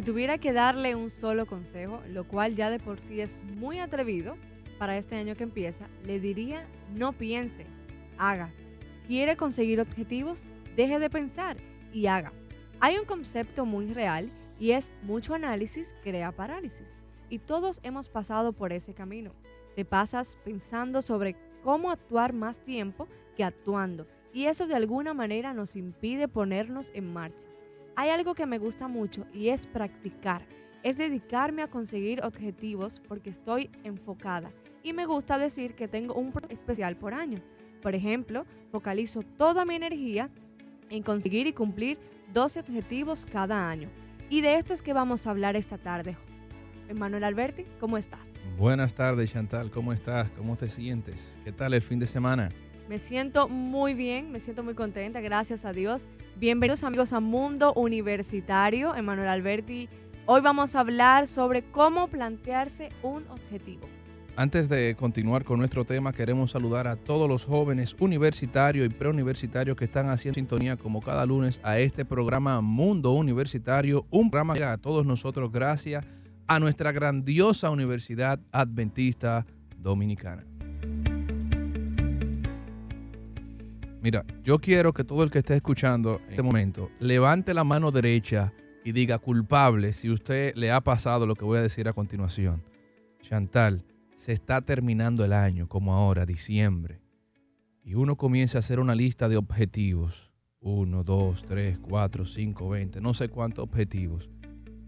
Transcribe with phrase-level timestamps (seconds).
[0.00, 3.80] Si tuviera que darle un solo consejo, lo cual ya de por sí es muy
[3.80, 4.38] atrevido
[4.78, 7.66] para este año que empieza, le diría no piense,
[8.16, 8.50] haga.
[9.06, 10.44] ¿Quiere conseguir objetivos?
[10.74, 11.58] Deje de pensar
[11.92, 12.32] y haga.
[12.80, 16.96] Hay un concepto muy real y es mucho análisis crea parálisis.
[17.28, 19.32] Y todos hemos pasado por ese camino.
[19.76, 24.06] Te pasas pensando sobre cómo actuar más tiempo que actuando.
[24.32, 27.46] Y eso de alguna manera nos impide ponernos en marcha.
[28.00, 30.40] Hay algo que me gusta mucho y es practicar.
[30.82, 34.52] Es dedicarme a conseguir objetivos porque estoy enfocada.
[34.82, 37.42] Y me gusta decir que tengo un especial por año.
[37.82, 40.30] Por ejemplo, focalizo toda mi energía
[40.88, 41.98] en conseguir y cumplir
[42.32, 43.90] 12 objetivos cada año.
[44.30, 46.16] Y de esto es que vamos a hablar esta tarde.
[46.88, 48.30] Emanuel Alberti, ¿cómo estás?
[48.56, 49.70] Buenas tardes, Chantal.
[49.70, 50.30] ¿Cómo estás?
[50.30, 51.38] ¿Cómo te sientes?
[51.44, 52.48] ¿Qué tal el fin de semana?
[52.90, 56.08] Me siento muy bien, me siento muy contenta, gracias a Dios.
[56.38, 59.88] Bienvenidos amigos a Mundo Universitario, Emanuel Alberti.
[60.26, 63.88] Hoy vamos a hablar sobre cómo plantearse un objetivo.
[64.34, 69.76] Antes de continuar con nuestro tema, queremos saludar a todos los jóvenes universitarios y preuniversitarios
[69.76, 74.64] que están haciendo sintonía como cada lunes a este programa Mundo Universitario, un programa que
[74.64, 76.04] a todos nosotros gracias
[76.48, 79.46] a nuestra grandiosa Universidad Adventista
[79.78, 80.44] Dominicana.
[84.02, 87.90] Mira, yo quiero que todo el que esté escuchando en este momento levante la mano
[87.90, 88.50] derecha
[88.82, 92.62] y diga culpable si usted le ha pasado lo que voy a decir a continuación.
[93.20, 93.84] Chantal,
[94.16, 97.02] se está terminando el año, como ahora, diciembre,
[97.84, 100.32] y uno comienza a hacer una lista de objetivos.
[100.60, 104.30] Uno, dos, tres, cuatro, cinco, veinte, no sé cuántos objetivos.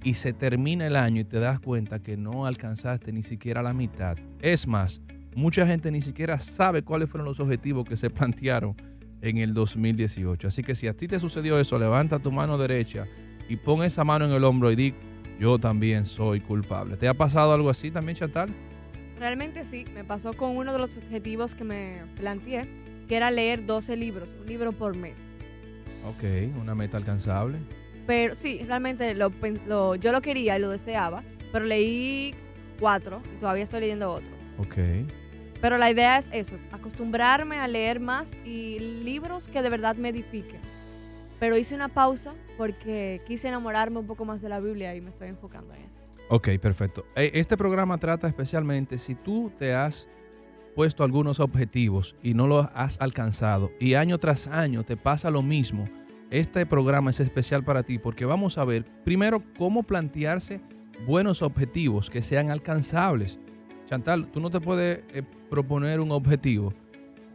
[0.02, 3.74] Y se termina el año y te das cuenta que no alcanzaste ni siquiera la
[3.74, 4.16] mitad.
[4.40, 5.02] Es más,
[5.34, 8.74] mucha gente ni siquiera sabe cuáles fueron los objetivos que se plantearon
[9.22, 10.48] en el 2018.
[10.48, 13.06] Así que si a ti te sucedió eso, levanta tu mano derecha
[13.48, 14.94] y pon esa mano en el hombro y di,
[15.38, 16.96] yo también soy culpable.
[16.96, 18.50] ¿Te ha pasado algo así también, Chantal?
[19.18, 22.68] Realmente sí, me pasó con uno de los objetivos que me planteé,
[23.08, 25.38] que era leer 12 libros, un libro por mes.
[26.08, 26.24] Ok,
[26.60, 27.58] una meta alcanzable.
[28.06, 31.22] Pero sí, realmente lo, yo lo quería y lo deseaba,
[31.52, 32.34] pero leí
[32.80, 34.32] cuatro y todavía estoy leyendo otro.
[34.58, 34.78] Ok.
[35.62, 40.08] Pero la idea es eso, acostumbrarme a leer más y libros que de verdad me
[40.08, 40.60] edifiquen.
[41.38, 45.08] Pero hice una pausa porque quise enamorarme un poco más de la Biblia y me
[45.08, 46.02] estoy enfocando en eso.
[46.28, 47.06] Ok, perfecto.
[47.14, 50.08] Eh, este programa trata especialmente si tú te has
[50.74, 55.42] puesto algunos objetivos y no los has alcanzado y año tras año te pasa lo
[55.42, 55.84] mismo.
[56.30, 60.60] Este programa es especial para ti porque vamos a ver primero cómo plantearse
[61.06, 63.38] buenos objetivos que sean alcanzables.
[63.92, 66.72] Chantal, tú no te puedes eh, proponer un objetivo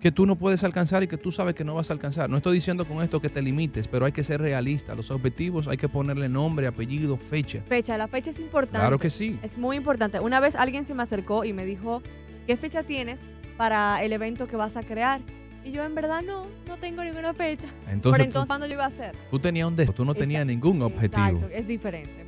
[0.01, 2.31] que tú no puedes alcanzar y que tú sabes que no vas a alcanzar.
[2.31, 4.95] No estoy diciendo con esto que te limites, pero hay que ser realista.
[4.95, 7.61] Los objetivos hay que ponerle nombre, apellido, fecha.
[7.67, 8.79] Fecha, la fecha es importante.
[8.79, 9.37] Claro que sí.
[9.43, 10.19] Es muy importante.
[10.19, 12.01] Una vez alguien se me acercó y me dijo,
[12.47, 15.21] ¿qué fecha tienes para el evento que vas a crear?
[15.63, 17.67] Y yo en verdad no, no tengo ninguna fecha.
[17.87, 19.15] Entonces, Pero entonces, ¿cuándo lo iba a hacer?
[19.29, 21.23] Tú tenías un deseo, tú no tenías ningún objetivo.
[21.23, 22.26] Exacto, es diferente.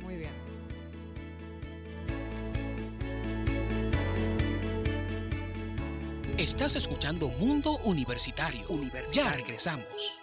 [6.40, 8.62] Estás escuchando Mundo Universitario.
[9.12, 10.18] Ya regresamos.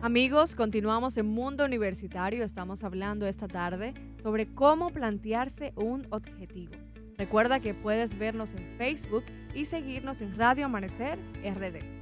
[0.00, 2.44] Amigos, continuamos en Mundo Universitario.
[2.44, 6.74] Estamos hablando esta tarde sobre cómo plantearse un objetivo.
[7.18, 9.24] Recuerda que puedes vernos en Facebook
[9.56, 11.93] y seguirnos en Radio Amanecer RD.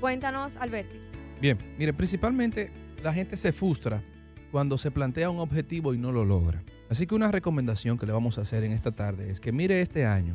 [0.00, 0.96] Cuéntanos, Alberti.
[1.40, 2.70] Bien, mire, principalmente
[3.02, 4.02] la gente se frustra
[4.50, 6.62] cuando se plantea un objetivo y no lo logra.
[6.88, 9.80] Así que una recomendación que le vamos a hacer en esta tarde es que mire
[9.80, 10.34] este año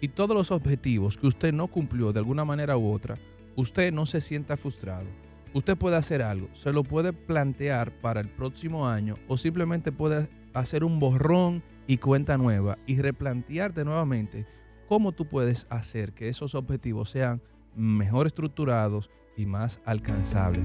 [0.00, 3.18] y todos los objetivos que usted no cumplió de alguna manera u otra,
[3.56, 5.06] usted no se sienta frustrado.
[5.52, 10.28] Usted puede hacer algo, se lo puede plantear para el próximo año o simplemente puede
[10.54, 14.46] hacer un borrón y cuenta nueva y replantearte nuevamente
[14.88, 17.42] cómo tú puedes hacer que esos objetivos sean
[17.74, 20.64] mejor estructurados y más alcanzables.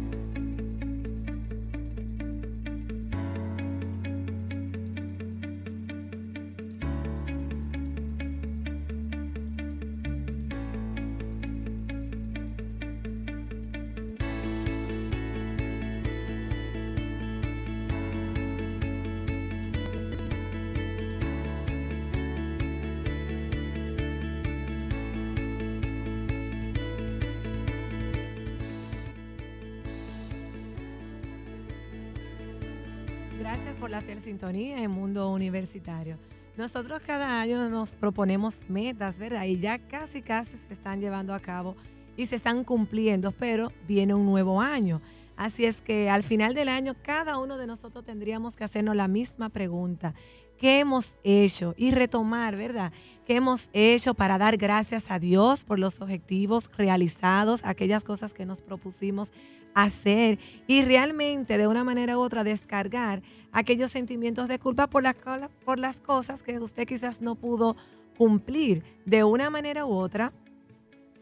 [34.19, 36.17] Sintonía en Mundo Universitario.
[36.57, 39.45] Nosotros cada año nos proponemos metas, ¿verdad?
[39.45, 41.75] Y ya casi, casi se están llevando a cabo
[42.17, 45.01] y se están cumpliendo, pero viene un nuevo año.
[45.37, 49.07] Así es que al final del año cada uno de nosotros tendríamos que hacernos la
[49.07, 50.15] misma pregunta.
[50.57, 51.73] ¿Qué hemos hecho?
[51.77, 52.91] Y retomar, ¿verdad?
[53.25, 58.45] ¿Qué hemos hecho para dar gracias a Dios por los objetivos realizados, aquellas cosas que
[58.45, 59.31] nos propusimos
[59.73, 63.21] hacer y realmente de una manera u otra descargar
[63.51, 65.15] aquellos sentimientos de culpa por las,
[65.65, 67.75] por las cosas que usted quizás no pudo
[68.17, 70.33] cumplir de una manera u otra?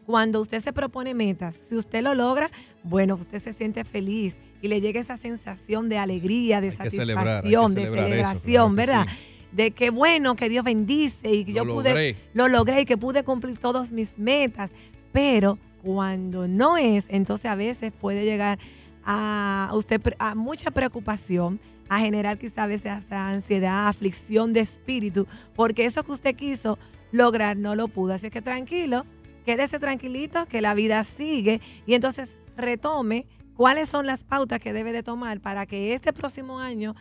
[0.05, 2.51] Cuando usted se propone metas, si usted lo logra,
[2.83, 7.83] bueno, usted se siente feliz y le llega esa sensación de alegría, de satisfacción, de
[7.83, 9.05] celebración, ¿verdad?
[9.51, 13.25] De que bueno, que Dios bendice y que yo pude, lo logré y que pude
[13.25, 14.71] cumplir todas mis metas.
[15.11, 18.57] Pero cuando no es, entonces a veces puede llegar
[19.03, 21.59] a usted a mucha preocupación,
[21.89, 25.27] a generar quizás a veces hasta ansiedad, aflicción de espíritu,
[25.57, 26.79] porque eso que usted quiso
[27.11, 28.13] lograr no lo pudo.
[28.13, 29.05] Así que tranquilo,
[29.45, 34.91] quédese tranquilito, que la vida sigue y entonces retome cuáles son las pautas que debe
[34.91, 36.95] de tomar para que este próximo año,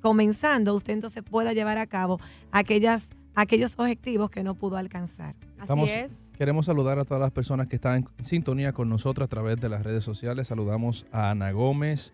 [0.00, 2.20] comenzando, usted entonces pueda llevar a cabo
[2.52, 5.34] aquellas, aquellos objetivos que no pudo alcanzar.
[5.58, 6.32] Así es.
[6.36, 9.68] Queremos saludar a todas las personas que están en sintonía con nosotros a través de
[9.68, 10.48] las redes sociales.
[10.48, 12.12] Saludamos a Ana Gómez,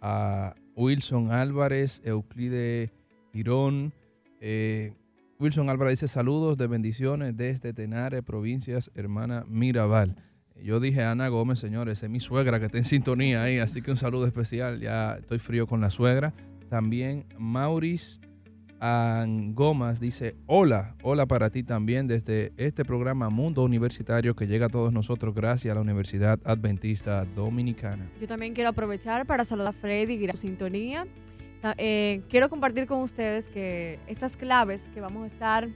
[0.00, 2.92] a Wilson Álvarez, Euclide
[3.32, 3.92] Girón,
[4.40, 4.94] eh,
[5.38, 10.16] Wilson Álvarez dice saludos de bendiciones desde Tenare, provincias, hermana Mirabal.
[10.62, 13.90] Yo dije Ana Gómez, señores, es mi suegra que está en sintonía ahí, así que
[13.90, 14.80] un saludo especial.
[14.80, 16.32] Ya estoy frío con la suegra.
[16.68, 18.20] También Maurice
[18.80, 24.68] Angomas dice, hola, hola para ti también desde este programa Mundo Universitario que llega a
[24.68, 28.10] todos nosotros gracias a la Universidad Adventista Dominicana.
[28.20, 31.06] Yo también quiero aprovechar para saludar a Freddy y a su sintonía
[31.78, 35.68] eh, quiero compartir con ustedes que estas claves que vamos a estar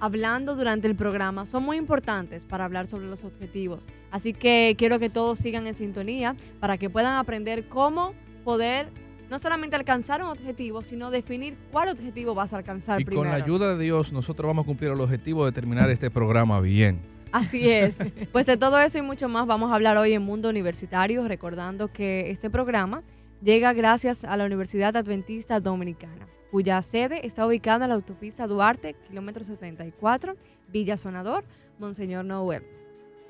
[0.00, 3.88] hablando durante el programa son muy importantes para hablar sobre los objetivos.
[4.10, 8.14] Así que quiero que todos sigan en sintonía para que puedan aprender cómo
[8.44, 8.88] poder
[9.30, 13.28] no solamente alcanzar un objetivo, sino definir cuál objetivo vas a alcanzar y primero.
[13.28, 16.60] con la ayuda de Dios, nosotros vamos a cumplir el objetivo de terminar este programa
[16.60, 17.00] bien.
[17.32, 17.98] Así es.
[18.32, 21.92] Pues de todo eso y mucho más vamos a hablar hoy en Mundo Universitario, recordando
[21.92, 23.02] que este programa
[23.42, 28.94] llega gracias a la Universidad Adventista Dominicana, cuya sede está ubicada en la autopista Duarte,
[29.06, 30.36] kilómetro 74,
[30.68, 31.44] Villa Sonador,
[31.78, 32.64] Monseñor Noel.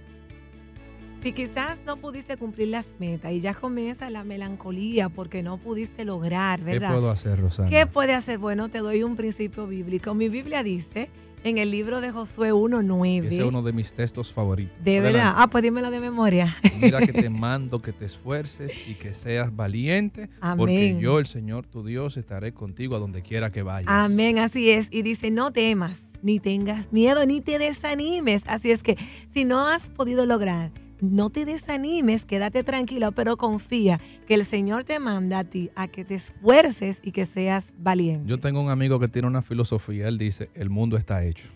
[1.22, 6.04] Si quizás no pudiste cumplir las metas y ya comienza la melancolía porque no pudiste
[6.04, 6.90] lograr, ¿verdad?
[6.90, 7.68] ¿Qué puedo hacer, Rosana?
[7.68, 8.38] ¿Qué puede hacer?
[8.38, 10.14] Bueno, te doy un principio bíblico.
[10.14, 11.10] Mi Biblia dice
[11.44, 13.26] en el libro de Josué 1.9.
[13.26, 14.76] Ese es uno de mis textos favoritos.
[14.82, 15.34] De verdad.
[15.36, 16.56] Ah, pues dímelo de memoria.
[16.80, 20.28] Mira que te mando que te esfuerces y que seas valiente.
[20.40, 20.58] Amén.
[20.58, 23.88] Porque yo, el Señor tu Dios, estaré contigo a donde quiera que vayas.
[23.88, 24.88] Amén, así es.
[24.90, 28.42] Y dice, no temas, ni tengas miedo, ni te desanimes.
[28.46, 28.96] Así es que
[29.32, 34.84] si no has podido lograr no te desanimes, quédate tranquilo, pero confía que el Señor
[34.84, 38.28] te manda a ti a que te esfuerces y que seas valiente.
[38.28, 41.48] Yo tengo un amigo que tiene una filosofía, él dice, el mundo está hecho.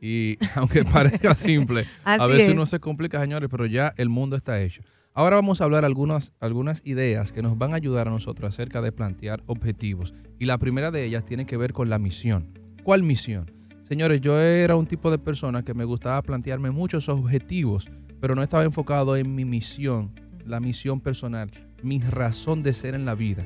[0.00, 4.60] Y aunque parezca simple, a veces uno se complica, señores, pero ya el mundo está
[4.60, 4.82] hecho.
[5.16, 8.82] Ahora vamos a hablar algunas, algunas ideas que nos van a ayudar a nosotros acerca
[8.82, 10.12] de plantear objetivos.
[10.40, 12.58] Y la primera de ellas tiene que ver con la misión.
[12.82, 13.52] ¿Cuál misión?
[13.82, 17.88] Señores, yo era un tipo de persona que me gustaba plantearme muchos objetivos
[18.20, 20.12] pero no estaba enfocado en mi misión,
[20.44, 21.50] la misión personal,
[21.82, 23.44] mi razón de ser en la vida.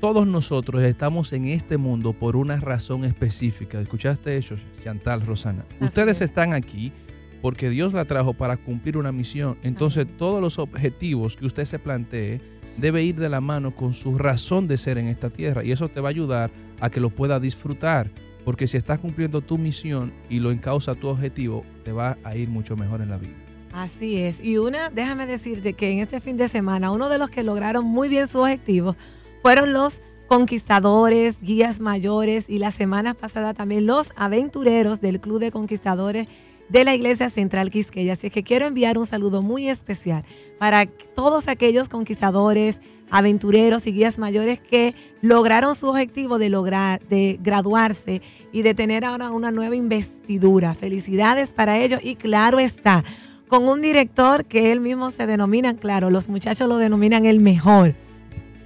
[0.00, 3.80] Todos nosotros estamos en este mundo por una razón específica.
[3.80, 5.64] ¿Escuchaste eso, Chantal, Rosana?
[5.80, 6.92] Ustedes están aquí
[7.42, 9.58] porque Dios la trajo para cumplir una misión.
[9.62, 12.40] Entonces, todos los objetivos que usted se plantee
[12.76, 15.64] debe ir de la mano con su razón de ser en esta tierra.
[15.64, 18.10] Y eso te va a ayudar a que lo pueda disfrutar.
[18.44, 22.48] Porque si estás cumpliendo tu misión y lo encausa tu objetivo, te va a ir
[22.48, 23.47] mucho mejor en la vida.
[23.72, 24.40] Así es.
[24.40, 27.84] Y una, déjame decirte que en este fin de semana, uno de los que lograron
[27.84, 28.96] muy bien su objetivo
[29.42, 35.50] fueron los conquistadores, guías mayores y la semana pasada también los aventureros del Club de
[35.50, 36.28] Conquistadores
[36.68, 38.12] de la Iglesia Central Quisqueya.
[38.12, 40.24] Así que quiero enviar un saludo muy especial
[40.58, 42.78] para todos aquellos conquistadores,
[43.10, 48.20] aventureros y guías mayores que lograron su objetivo de lograr, de graduarse
[48.52, 50.74] y de tener ahora una nueva investidura.
[50.74, 53.02] Felicidades para ellos y claro está,
[53.48, 57.94] con un director que él mismo se denomina, claro, los muchachos lo denominan el mejor.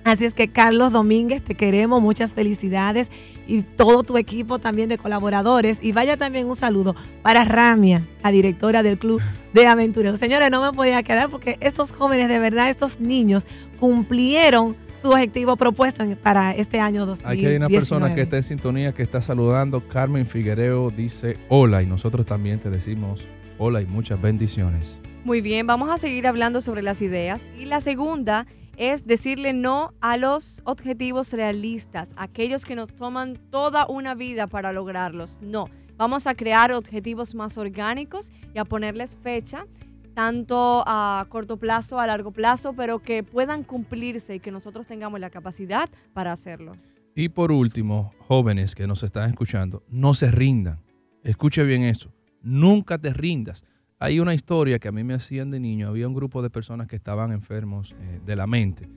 [0.05, 3.09] Así es que Carlos Domínguez, te queremos, muchas felicidades
[3.47, 5.79] y todo tu equipo también de colaboradores.
[5.81, 9.23] Y vaya también un saludo para Ramia, la directora del Club
[9.53, 10.19] de Aventureros.
[10.19, 13.47] Señores, no me podía quedar porque estos jóvenes, de verdad, estos niños,
[13.79, 17.33] cumplieron su objetivo propuesto para este año 2019.
[17.33, 19.87] Aquí hay una persona que está en sintonía, que está saludando.
[19.89, 23.27] Carmen Figuereo dice hola y nosotros también te decimos
[23.59, 25.01] hola y muchas bendiciones.
[25.25, 27.49] Muy bien, vamos a seguir hablando sobre las ideas.
[27.59, 33.87] Y la segunda es decirle no a los objetivos realistas, aquellos que nos toman toda
[33.87, 35.41] una vida para lograrlos.
[35.43, 35.67] No,
[35.97, 39.67] vamos a crear objetivos más orgánicos y a ponerles fecha,
[40.15, 45.21] tanto a corto plazo, a largo plazo, pero que puedan cumplirse y que nosotros tengamos
[45.21, 46.73] la capacidad para hacerlo.
[47.15, 50.81] Y por último, jóvenes que nos están escuchando, no se rindan.
[51.23, 52.13] Escuche bien eso.
[52.43, 53.65] Nunca te rindas.
[53.99, 55.89] Hay una historia que a mí me hacían de niño.
[55.89, 58.89] Había un grupo de personas que estaban enfermos eh, de la mente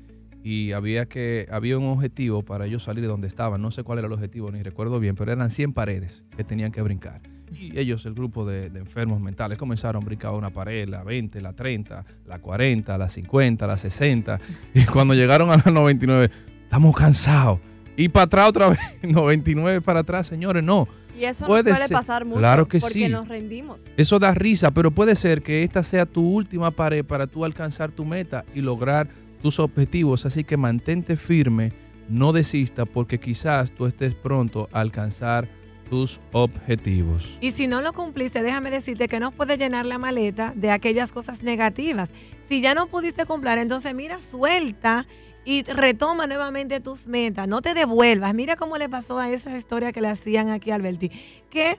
[0.46, 3.64] y había que había un objetivo para ellos salir de donde estaban.
[3.64, 6.72] No sé cuál era el objetivo, ni recuerdo bien, pero eran 100 paredes que tenían
[6.72, 7.22] que brincar.
[7.52, 11.54] Y ellos, el grupo de, enfermos mentales, comenzaron a brincar una pared, la 20, la
[11.54, 14.40] 30, la 40, la 50, la 60.
[14.74, 16.30] Y cuando llegaron a la 99,
[16.64, 17.60] estamos cansados.
[17.98, 20.88] Y para atrás otra vez, 99 para atrás, señores, no
[21.18, 23.84] y eso puede suele pasar mucho claro que porque nos rendimos.
[23.96, 27.92] Eso da risa, pero puede ser que esta sea tu última pared para tú alcanzar
[27.92, 29.08] tu meta y lograr
[29.42, 30.26] tus objetivos.
[30.26, 31.72] Así que mantente firme,
[32.10, 35.48] no desista porque quizás tú estés pronto a alcanzar
[35.90, 37.38] tus objetivos.
[37.42, 41.12] Y si no lo cumpliste, déjame decirte que no puedes llenar la maleta de aquellas
[41.12, 42.10] cosas negativas.
[42.50, 45.08] Si ya no pudiste cumplir, entonces mira, suelta
[45.46, 48.34] y retoma nuevamente tus metas, no te devuelvas.
[48.34, 51.12] Mira cómo le pasó a esa historia que le hacían aquí a Alberti,
[51.50, 51.78] que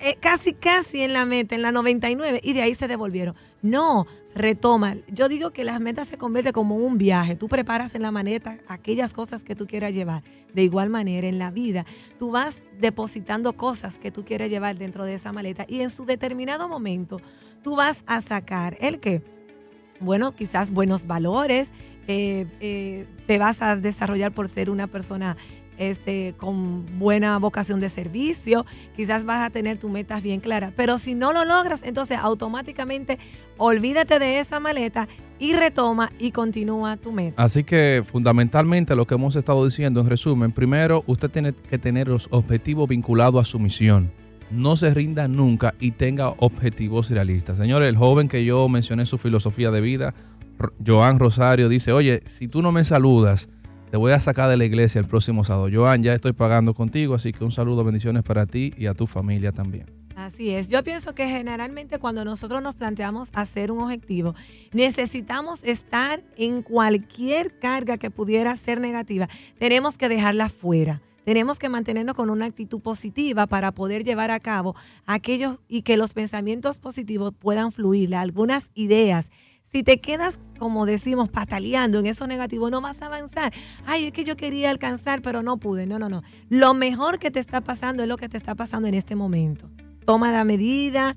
[0.00, 3.34] eh, casi, casi en la meta, en la 99, y de ahí se devolvieron.
[3.62, 4.06] No,
[4.38, 4.96] retoma.
[5.08, 7.36] Yo digo que las metas se convierten como un viaje.
[7.36, 10.22] Tú preparas en la maleta aquellas cosas que tú quieras llevar.
[10.54, 11.84] De igual manera, en la vida,
[12.18, 16.06] tú vas depositando cosas que tú quieres llevar dentro de esa maleta y en su
[16.06, 17.20] determinado momento,
[17.62, 19.22] tú vas a sacar el que,
[20.00, 21.70] bueno, quizás buenos valores,
[22.06, 25.36] eh, eh, te vas a desarrollar por ser una persona
[25.78, 28.66] este, con buena vocación de servicio,
[28.96, 33.18] quizás vas a tener tus metas bien claras, pero si no lo logras, entonces automáticamente
[33.56, 35.08] olvídate de esa maleta
[35.38, 37.42] y retoma y continúa tu meta.
[37.42, 42.08] Así que fundamentalmente lo que hemos estado diciendo en resumen, primero usted tiene que tener
[42.08, 44.10] los objetivos vinculados a su misión.
[44.50, 47.58] No se rinda nunca y tenga objetivos realistas.
[47.58, 50.14] Señores, el joven que yo mencioné su filosofía de vida,
[50.84, 53.48] Joan Rosario dice, oye, si tú no me saludas,
[53.90, 55.68] te voy a sacar de la iglesia el próximo sábado.
[55.72, 59.06] Joan, ya estoy pagando contigo, así que un saludo, bendiciones para ti y a tu
[59.06, 59.86] familia también.
[60.16, 60.68] Así es.
[60.68, 64.34] Yo pienso que generalmente cuando nosotros nos planteamos hacer un objetivo,
[64.72, 69.28] necesitamos estar en cualquier carga que pudiera ser negativa.
[69.58, 71.00] Tenemos que dejarla fuera.
[71.24, 74.74] Tenemos que mantenernos con una actitud positiva para poder llevar a cabo
[75.06, 79.28] aquellos y que los pensamientos positivos puedan fluir, algunas ideas
[79.70, 83.52] si te quedas, como decimos, pataleando en eso negativo, no vas a avanzar.
[83.86, 85.86] Ay, es que yo quería alcanzar, pero no pude.
[85.86, 86.22] No, no, no.
[86.48, 89.70] Lo mejor que te está pasando es lo que te está pasando en este momento.
[90.06, 91.14] Toma la medida,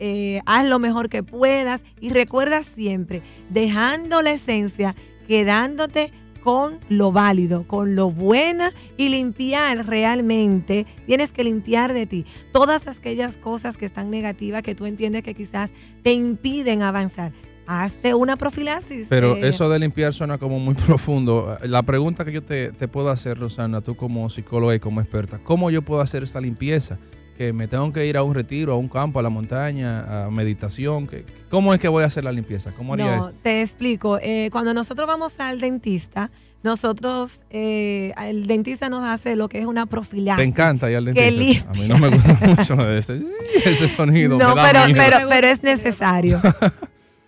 [0.00, 4.96] eh, haz lo mejor que puedas y recuerda siempre, dejando la esencia,
[5.28, 10.84] quedándote con lo válido, con lo buena y limpiar realmente.
[11.06, 15.34] Tienes que limpiar de ti todas aquellas cosas que están negativas que tú entiendes que
[15.34, 15.72] quizás
[16.02, 17.32] te impiden avanzar
[17.66, 19.06] hazte una profilaxis.
[19.08, 21.58] Pero eso de limpiar suena como muy profundo.
[21.62, 25.70] La pregunta que yo te, puedo hacer, Rosana, tú como psicóloga y como experta, ¿cómo
[25.70, 26.98] yo puedo hacer esta limpieza?
[27.36, 30.30] Que me tengo que ir a un retiro, a un campo, a la montaña, a
[30.30, 31.10] meditación.
[31.50, 32.70] ¿Cómo es que voy a hacer la limpieza?
[32.76, 34.18] ¿Cómo haría no, Te explico.
[34.22, 36.30] Eh, cuando nosotros vamos al dentista,
[36.64, 40.42] nosotros, eh, el dentista nos hace lo que es una profilaxis.
[40.42, 41.70] Te encanta ir al dentista.
[41.70, 43.20] A mí no me gusta mucho ese,
[43.66, 44.38] ese sonido.
[44.38, 46.40] No, pero, pero, pero es necesario.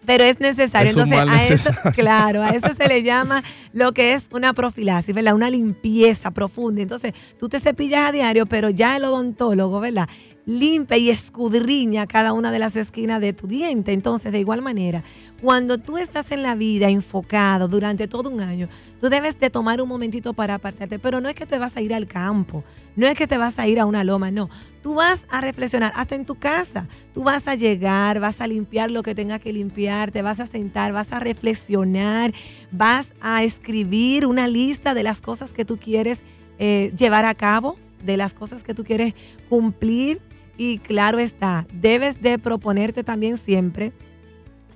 [0.07, 0.91] Pero es necesario.
[0.91, 5.35] Entonces, a eso, claro, a eso se le llama lo que es una profilaxis, ¿verdad?
[5.35, 6.81] Una limpieza profunda.
[6.81, 10.09] Entonces, tú te cepillas a diario, pero ya el odontólogo, ¿verdad?
[10.47, 13.93] limpia y escudriña cada una de las esquinas de tu diente.
[13.93, 15.03] Entonces, de igual manera,
[15.41, 18.69] cuando tú estás en la vida enfocado durante todo un año,
[19.01, 21.81] tú debes de tomar un momentito para apartarte, pero no es que te vas a
[21.81, 22.65] ir al campo,
[22.97, 24.49] no es que te vas a ir a una loma, no.
[24.83, 26.89] Tú vas a reflexionar hasta en tu casa.
[27.13, 30.47] Tú vas a llegar, vas a limpiar lo que tengas que limpiar, te vas a
[30.47, 32.33] sentar, vas a reflexionar,
[32.71, 36.21] vas a escribir una lista de las cosas que tú quieres
[36.59, 39.15] eh, llevar a cabo, de las cosas que tú quieres
[39.49, 40.21] cumplir
[40.57, 43.93] y claro está, debes de proponerte también siempre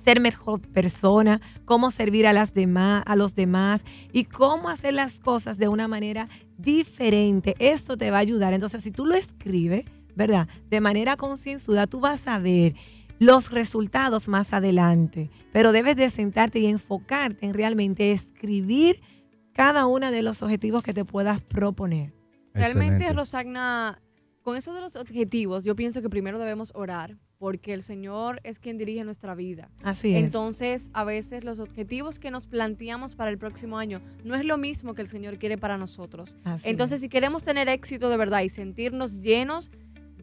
[0.03, 3.81] ser mejor persona, cómo servir a, las demás, a los demás
[4.11, 6.27] y cómo hacer las cosas de una manera
[6.57, 7.55] diferente.
[7.59, 8.53] Esto te va a ayudar.
[8.53, 10.47] Entonces, si tú lo escribes, ¿verdad?
[10.69, 12.75] De manera concienzuda, tú vas a ver
[13.19, 15.29] los resultados más adelante.
[15.51, 19.01] Pero debes de sentarte y enfocarte en realmente escribir
[19.53, 22.13] cada uno de los objetivos que te puedas proponer.
[22.53, 24.01] Realmente, Rosagna,
[24.41, 28.59] con eso de los objetivos, yo pienso que primero debemos orar, porque el Señor es
[28.59, 29.71] quien dirige nuestra vida.
[29.81, 30.23] Así es.
[30.23, 34.59] Entonces, a veces los objetivos que nos planteamos para el próximo año no es lo
[34.59, 36.37] mismo que el Señor quiere para nosotros.
[36.43, 37.01] Así Entonces, es.
[37.01, 39.71] si queremos tener éxito de verdad y sentirnos llenos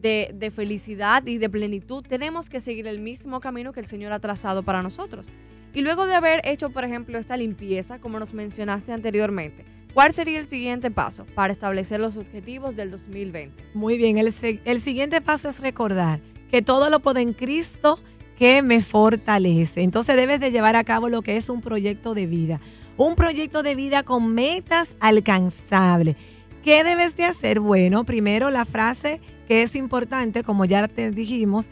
[0.01, 4.13] de, de felicidad y de plenitud, tenemos que seguir el mismo camino que el Señor
[4.13, 5.27] ha trazado para nosotros.
[5.73, 10.37] Y luego de haber hecho, por ejemplo, esta limpieza, como nos mencionaste anteriormente, ¿Cuál sería
[10.37, 13.63] el siguiente paso para establecer los objetivos del 2020?
[13.73, 17.99] Muy bien, el siguiente paso es recordar que todo lo puedo en Cristo
[18.37, 19.83] que me fortalece.
[19.83, 22.61] Entonces debes de llevar a cabo lo que es un proyecto de vida.
[22.97, 26.15] Un proyecto de vida con metas alcanzables.
[26.63, 27.59] ¿Qué debes de hacer?
[27.59, 31.65] Bueno, primero la frase que es importante, como ya te dijimos,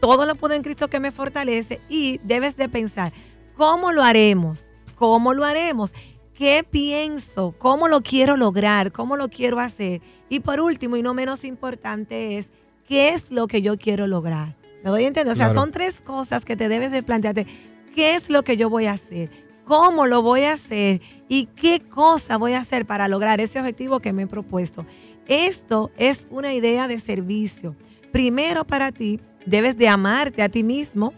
[0.00, 3.12] todo lo puedo en Cristo que me fortalece y debes de pensar,
[3.56, 4.64] ¿cómo lo haremos?
[4.96, 5.92] ¿Cómo lo haremos?
[6.34, 7.54] ¿Qué pienso?
[7.58, 8.92] ¿Cómo lo quiero lograr?
[8.92, 10.02] ¿Cómo lo quiero hacer?
[10.28, 12.48] Y por último, y no menos importante, es
[12.88, 14.56] ¿qué es lo que yo quiero lograr?
[14.84, 15.32] ¿Me doy a entender?
[15.32, 15.60] O sea, Claro.
[15.60, 17.46] son tres cosas que te debes de plantearte.
[17.94, 19.30] ¿Qué es lo que yo voy a hacer?
[19.64, 21.00] ¿Cómo lo voy a hacer?
[21.28, 24.84] ¿Y qué cosa voy a hacer para lograr ese objetivo que me he propuesto?
[25.28, 27.76] Esto es una idea de servicio.
[28.10, 31.12] Primero para ti, debes de amarte a ti mismo,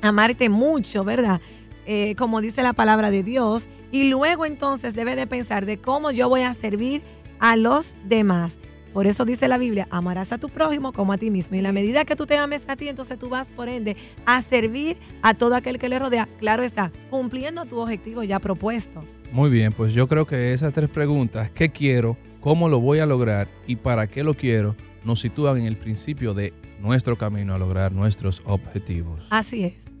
[0.00, 1.40] amarte mucho, ¿verdad?
[1.86, 3.66] Eh, como dice la palabra de Dios.
[3.92, 7.02] Y luego entonces debes de pensar de cómo yo voy a servir
[7.38, 8.52] a los demás.
[8.96, 11.54] Por eso dice la Biblia, amarás a tu prójimo como a ti mismo.
[11.54, 13.94] Y en la medida que tú te ames a ti, entonces tú vas, por ende,
[14.24, 16.26] a servir a todo aquel que le rodea.
[16.38, 19.04] Claro está, cumpliendo tu objetivo ya propuesto.
[19.32, 22.16] Muy bien, pues yo creo que esas tres preguntas, ¿qué quiero?
[22.40, 23.48] ¿Cómo lo voy a lograr?
[23.66, 24.74] ¿Y para qué lo quiero?
[25.04, 29.26] Nos sitúan en el principio de nuestro camino a lograr nuestros objetivos.
[29.28, 29.95] Así es.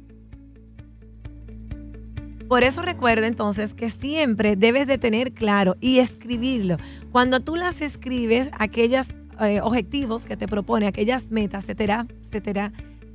[2.48, 6.76] Por eso recuerda entonces que siempre debes de tener claro y escribirlo.
[7.10, 9.08] Cuando tú las escribes, aquellos
[9.62, 12.40] objetivos que te propone, aquellas metas, se te, hará, se,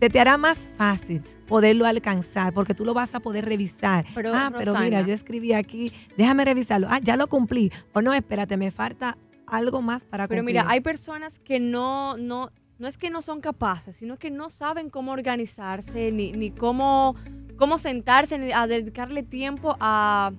[0.09, 4.05] te hará, más fácil poderlo alcanzar porque tú lo vas a poder revisar.
[4.13, 6.87] Pero, ah, pero mira, yo escribí aquí, déjame revisarlo.
[6.89, 7.71] Ah, ya lo cumplí.
[7.93, 9.17] O no, espérate, me falta
[9.47, 10.57] algo más para Pero cumplir.
[10.57, 14.49] mira, hay personas que no, no, no es que no son capaces, sino que no
[14.49, 17.15] saben cómo organizarse, ni, ni cómo,
[17.57, 20.31] cómo sentarse, a dedicarle tiempo a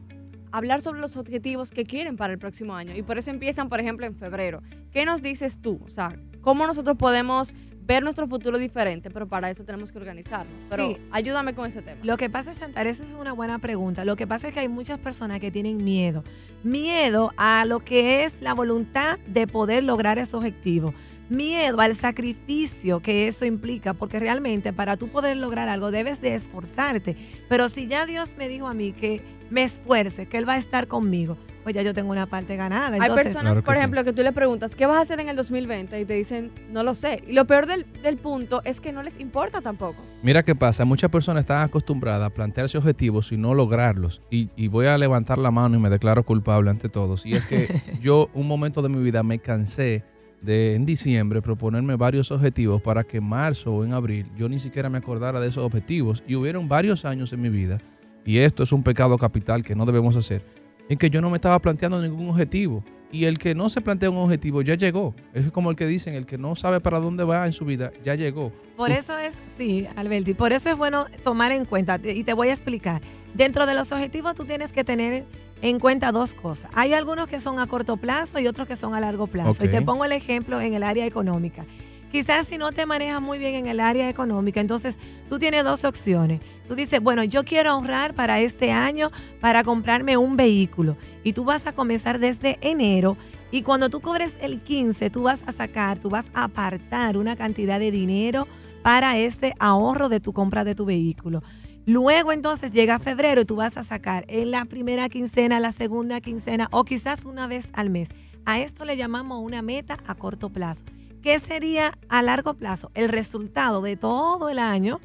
[0.51, 2.94] hablar sobre los objetivos que quieren para el próximo año.
[2.94, 4.62] Y por eso empiezan, por ejemplo, en febrero.
[4.92, 5.81] ¿Qué nos dices tú?
[5.85, 9.11] O sea, ¿cómo nosotros podemos ver nuestro futuro diferente?
[9.11, 10.55] Pero para eso tenemos que organizarnos.
[10.68, 10.96] Pero Sí.
[11.11, 11.98] ayúdame con ese tema.
[12.03, 14.05] Lo que pasa, Chantal, esa es una buena pregunta.
[14.05, 16.22] Lo que pasa es que hay muchas personas que tienen miedo.
[16.62, 20.92] Miedo a lo que es la voluntad de poder lograr ese objetivo.
[21.28, 26.35] Miedo al sacrificio que eso implica, porque realmente para tú poder lograr algo debes de
[26.35, 27.16] esforzarte.
[27.48, 30.58] Pero si ya Dios me dijo a mí que me esfuerce, que Él va a
[30.58, 32.96] estar conmigo, pues ya yo tengo una parte ganada.
[33.00, 33.78] Hay personas, Claro por sí.
[33.78, 36.00] ejemplo, que tú le preguntas, ¿qué vas a hacer en el 2020?
[36.00, 37.22] Y te dicen, no lo sé.
[37.26, 40.02] Y lo peor del, del punto es que no les importa tampoco.
[40.22, 44.22] Mira qué pasa, muchas personas están acostumbradas a plantearse objetivos y no lograrlos.
[44.30, 47.24] Y, y voy a levantar la mano y me declaro culpable ante todos.
[47.26, 47.68] Y es que
[48.00, 50.02] yo un momento de mi vida me cansé
[50.42, 54.59] de en diciembre proponerme varios objetivos para que en marzo o en abril yo ni
[54.59, 56.22] siquiera me acordara de esos objetivos.
[56.26, 57.78] Y hubieron varios años en mi vida,
[58.24, 60.44] y esto es un pecado capital que no debemos hacer,
[60.88, 62.85] en que yo no me estaba planteando ningún objetivo.
[63.14, 65.14] Y el que no se plantea un objetivo ya llegó.
[65.35, 67.92] Es como el que dicen, el que no sabe para dónde va en su vida,
[68.02, 68.52] ya llegó.
[68.74, 72.48] Por eso es, sí, Alberti, por eso es bueno tomar en cuenta, y te voy
[72.48, 73.02] a explicar.
[73.35, 75.26] Dentro de los objetivos tú tienes que tener
[75.62, 76.70] en cuenta dos cosas.
[76.75, 79.64] Hay algunos que son a corto plazo y otros que son a largo plazo.
[79.64, 81.64] Y te pongo el ejemplo en el área económica.
[82.11, 84.98] Quizás si no te manejas muy bien en el área económica, entonces
[85.31, 86.40] tú tienes dos opciones.
[86.68, 90.98] Tú dices, bueno, yo quiero ahorrar para este año para comprarme un vehículo.
[91.25, 93.16] Y tú vas a comenzar desde enero
[93.51, 97.37] Y cuando tú cobres el 15, tú vas a sacar, tú vas a apartar una
[97.37, 98.48] cantidad de dinero
[98.83, 101.42] para ese ahorro de tu compra de tu vehículo.
[101.85, 106.68] Luego entonces llega febrero tú vas a sacar en la primera quincena, la segunda quincena
[106.71, 108.09] o quizás una vez al mes.
[108.45, 110.85] A esto le llamamos una meta a corto plazo.
[111.23, 112.92] ¿Qué sería a largo plazo?
[112.95, 115.01] El resultado de todo el año,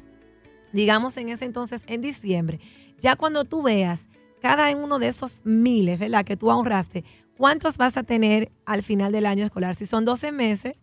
[0.72, 2.60] digamos en ese entonces en diciembre.
[3.00, 4.06] Ya cuando tú veas
[4.40, 6.24] cada uno de esos miles, ¿verdad?
[6.24, 7.04] Que tú ahorraste,
[7.36, 9.74] ¿cuántos vas a tener al final del año escolar?
[9.74, 10.74] Si son 12 meses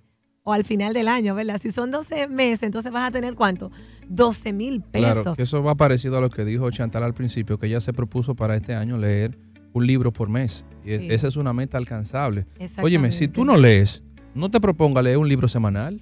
[0.48, 1.60] o al final del año, ¿verdad?
[1.62, 3.72] Si son 12 meses, entonces vas a tener cuánto?
[4.08, 5.14] 12 mil pesos.
[5.14, 7.94] Claro, que eso va parecido a lo que dijo Chantal al principio, que ella se
[7.94, 9.38] propuso para este año leer
[9.74, 10.64] un libro por mes.
[10.86, 11.08] Y e- Sí.
[11.10, 12.46] esa es una meta alcanzable.
[12.82, 14.04] Óyeme, si tú no lees,
[14.36, 16.00] no te proponga leer un libro semanal,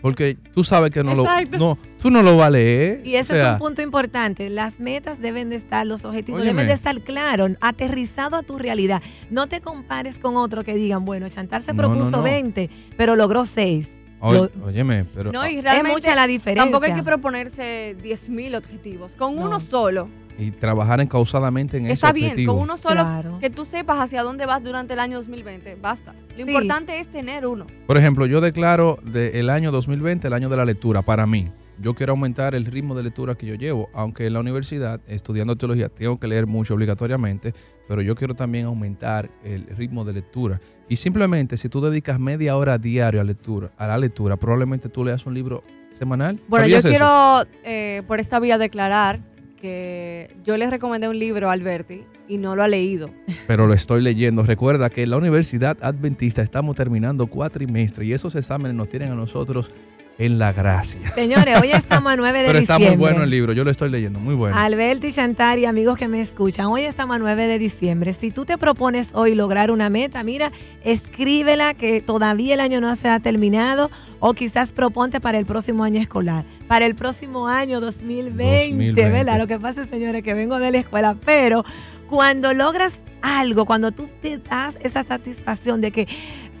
[0.00, 1.24] porque tú sabes que no lo,
[1.58, 3.06] no, tú no lo vas a leer.
[3.06, 4.50] Y ese O sea, es un punto importante.
[4.50, 6.62] Las metas deben de estar, los objetivos Óyeme.
[6.62, 9.02] deben de estar claros, aterrizado a tu realidad.
[9.30, 12.22] No te compares con otro que digan, bueno, Chantal se no, propuso no.
[12.22, 13.88] 20, pero logró 6.
[14.20, 16.62] Óyeme, pero No, y Es mucha la diferencia.
[16.64, 19.16] tampoco hay que proponerse 10.000 objetivos.
[19.16, 19.44] Con No.
[19.46, 22.26] uno solo, y trabajar encausadamente en está ese bien.
[22.32, 22.54] objetivo.
[22.54, 23.38] Con uno solo, Claro.
[23.40, 25.76] que tú sepas hacia dónde vas durante el año 2020.
[25.76, 26.14] Basta.
[26.36, 26.50] Lo Sí.
[26.50, 27.66] importante es tener uno.
[27.86, 31.48] Por ejemplo, yo declaro del año 2020 el año de la lectura para mí.
[31.78, 35.56] Yo quiero aumentar el ritmo de lectura que yo llevo, aunque en la universidad, estudiando
[35.56, 37.52] teología, tengo que leer mucho obligatoriamente,
[37.86, 40.60] pero yo quiero también aumentar el ritmo de lectura.
[40.88, 45.04] Y simplemente, si tú dedicas media hora diaria a, lectura, a la lectura, probablemente tú
[45.04, 46.40] leas un libro semanal.
[46.48, 49.20] Bueno, yo quiero eh, por esta vía declarar
[49.60, 53.10] que yo les recomendé un libro a Alberti y no lo ha leído.
[53.46, 54.42] Pero lo estoy leyendo.
[54.42, 59.14] Recuerda que en la Universidad Adventista estamos terminando cuatrimestre y esos exámenes nos tienen a
[59.14, 59.70] nosotros
[60.18, 61.00] en la gracia.
[61.14, 62.96] Señores, hoy estamos a 9 de Pero está diciembre.
[62.96, 64.56] muy bueno el libro, yo lo estoy leyendo, muy bueno.
[64.56, 68.12] Alberti, Chantal y amigos que me escuchan, hoy estamos a 9 de diciembre.
[68.12, 70.52] Si tú te propones hoy lograr una meta, mira,
[70.84, 75.84] escríbela que todavía el año no se ha terminado o quizás proponte para el próximo
[75.84, 79.10] año escolar, para el próximo año 2020, 2020.
[79.10, 79.38] ¿verdad?
[79.38, 81.64] Lo que pasa, señores, que vengo de la escuela, pero
[82.08, 86.06] cuando logras algo, cuando tú te das esa satisfacción de que,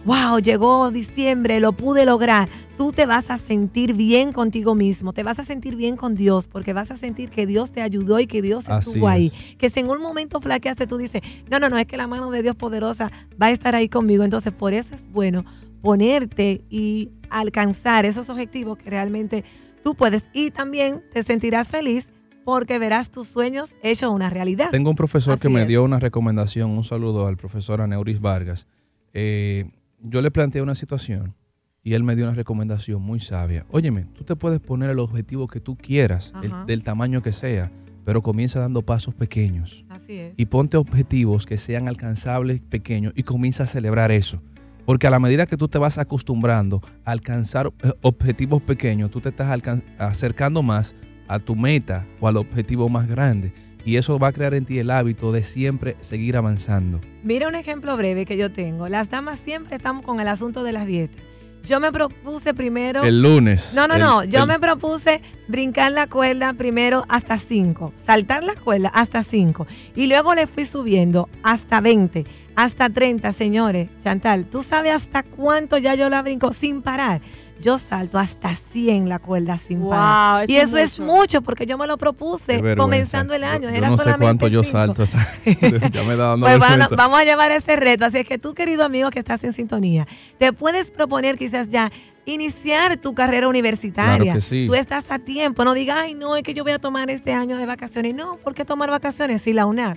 [0.06, 5.24] wow, llegó diciembre, lo pude lograr, tú te vas a sentir bien contigo mismo, te
[5.24, 8.28] vas a sentir bien con Dios, porque vas a sentir que Dios te ayudó y
[8.28, 9.32] que Dios Así estuvo ahí.
[9.34, 9.56] es.
[9.56, 12.30] Que si en un momento flaqueaste, tú dices, no, no, no, es que la mano
[12.30, 14.22] de Dios poderosa va a estar ahí conmigo.
[14.22, 15.44] Entonces, por eso es bueno
[15.82, 19.44] ponerte y alcanzar esos objetivos que realmente
[19.82, 20.24] tú puedes.
[20.32, 22.08] Y también te sentirás feliz
[22.44, 24.70] porque verás tus sueños hechos una realidad.
[24.70, 25.68] Tengo un profesor que me es.
[25.68, 28.68] dio una recomendación, un saludo al profesor Aneuris Vargas.
[29.12, 29.70] Eh,
[30.02, 31.34] yo le planteé una situación
[31.82, 33.64] y él me dio una recomendación muy sabia.
[33.70, 37.70] Óyeme, tú te puedes poner el objetivo que tú quieras, el- del tamaño que sea,
[38.04, 39.84] pero comienza dando pasos pequeños.
[39.88, 40.34] Así es.
[40.38, 44.40] y ponte objetivos que sean alcanzables, pequeños, y comienza a celebrar eso.
[44.84, 49.20] Porque a la medida que tú te vas acostumbrando a alcanzar eh, objetivos pequeños, tú
[49.20, 49.50] te estás
[49.98, 50.94] acercando más
[51.26, 53.52] a tu meta o al objetivo más grande.
[53.86, 57.00] Y eso va a crear en ti el hábito de siempre seguir avanzando.
[57.22, 58.88] Mira un ejemplo breve que yo tengo.
[58.88, 61.22] Las damas siempre estamos con el asunto de las dietas.
[61.64, 63.02] Yo me propuse primero...
[63.02, 63.72] El lunes.
[63.74, 64.24] No, no, el- no.
[64.24, 69.66] Yo el- me propuse brincar la cuerda primero hasta 5, saltar la cuerda hasta 5
[69.96, 73.88] y luego le fui subiendo hasta 20, hasta 30, señores.
[74.02, 77.20] Chantal, ¿tú sabes hasta cuánto ya yo la brinco sin parar?
[77.60, 80.42] Yo salto hasta 100 la cuerda sin Wow, parar.
[80.44, 81.12] eso y es eso es mucho.
[81.14, 83.64] mucho porque yo me lo propuse comenzando el año.
[83.64, 85.02] Yo, yo Era no sé solamente cuánto yo salto.
[85.04, 85.26] esa-
[85.92, 88.04] ya me da Pues bueno, vamos a llevar ese reto.
[88.04, 90.06] Así es que tú, querido amigo que estás en sintonía,
[90.38, 91.90] te puedes proponer quizás ya
[92.26, 94.16] iniciar tu carrera universitaria.
[94.18, 94.66] Claro que sí.
[94.66, 95.64] Tú estás a tiempo.
[95.64, 98.14] No digas, ay, no, es que yo voy a tomar este año de vacaciones.
[98.14, 99.96] No, ¿por qué tomar vacaciones si la UNAP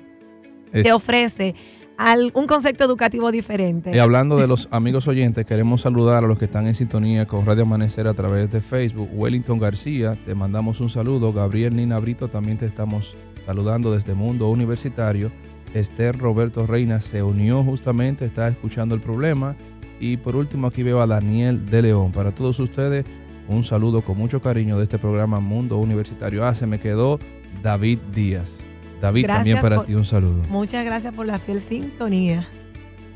[0.71, 1.55] Es- te ofrece
[1.99, 3.91] al- un concepto educativo diferente?
[3.93, 7.45] Y hablando de los amigos oyentes, queremos saludar a los que están en sintonía con
[7.45, 9.09] Radio Amanecer a través de Facebook.
[9.13, 11.33] Wellington García, te mandamos un saludo.
[11.33, 15.31] Gabriel Nina Brito, también te estamos saludando desde Mundo Universitario.
[15.73, 19.55] Esther Roberto Reina se unió justamente, está escuchando el problema.
[19.99, 22.11] Y por último, aquí veo a Daniel de León.
[22.13, 23.05] Para todos ustedes,
[23.49, 26.45] un saludo con mucho cariño de este programa Mundo Universitario.
[26.45, 27.19] Ah, se me quedó
[27.61, 28.61] David Díaz.
[29.01, 30.43] David, Gracias también para por- ti un saludo.
[30.49, 32.47] Muchas gracias por la fiel sintonía.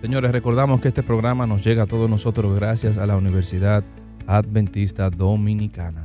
[0.01, 3.83] Señores, recordamos que este programa nos llega a todos nosotros gracias a la Universidad
[4.27, 6.03] Adventista Dominicana.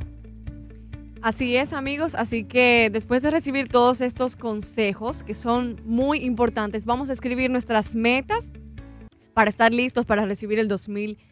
[1.21, 2.15] Así es, amigos.
[2.15, 7.49] Así que después de recibir todos estos consejos que son muy importantes, vamos a escribir
[7.51, 8.53] nuestras metas
[9.33, 11.28] para estar listos para recibir el 2020.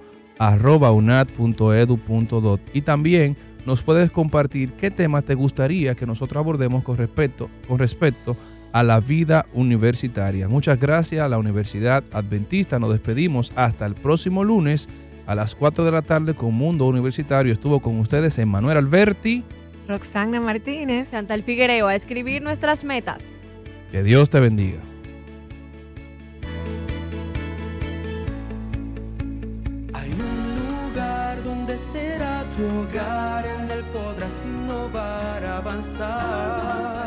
[2.75, 7.79] y también nos puedes compartir qué tema te gustaría que nosotros abordemos con respecto, con
[7.79, 8.37] respecto
[8.73, 10.49] a la vida universitaria.
[10.49, 12.79] Muchas gracias a la Universidad Adventista.
[12.79, 14.87] Nos despedimos hasta el próximo lunes
[15.27, 17.55] a las 4 de la tarde con Mundo Universitario.
[17.55, 19.45] Estuvo con ustedes Emanuel Alberti.
[19.89, 21.11] Roxana Martínez.
[21.11, 23.25] Chantal Figuereo a escribir nuestras metas.
[23.91, 24.83] Que Dios te bendiga.
[32.57, 37.05] Tu hogar, en él podrás innovar, avanzar.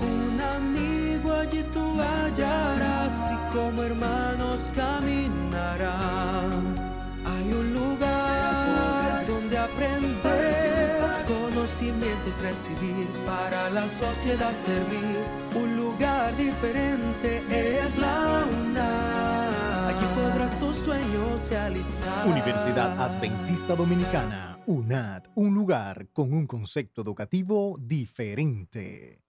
[0.00, 6.52] Un amigo allí tú hallarás y como hermanos caminarán.
[7.24, 15.16] Hay un lugar donde aprender, conocimientos recibir, para la sociedad servir.
[15.54, 17.42] Un lugar diferente
[17.82, 19.45] es la UNAM
[20.54, 21.48] tus sueños.
[22.24, 29.25] Universidad Adventista Dominicana, UNAD, un lugar con un concepto educativo diferente.